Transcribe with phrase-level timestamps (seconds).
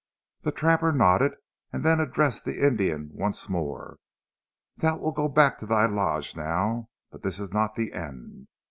[0.41, 1.33] The trapper nodded
[1.71, 3.97] and then addressed the Indian once more.
[4.77, 8.47] "Thou wilt go back to thy lodge now, but this is not the end.